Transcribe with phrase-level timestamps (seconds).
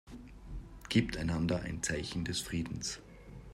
[0.89, 2.99] Gebt einander ein Zeichen des Friedens.